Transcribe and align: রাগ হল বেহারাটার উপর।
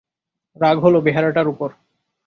রাগ 0.57 0.77
হল 0.79 0.95
বেহারাটার 1.01 1.47
উপর। 1.47 1.69